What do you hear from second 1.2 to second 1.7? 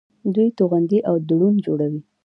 ډرون